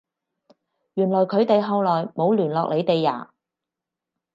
[0.95, 3.31] 原來佢哋後來冇聯絡你哋呀？